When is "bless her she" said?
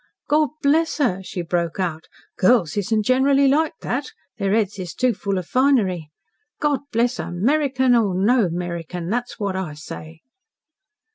0.63-1.43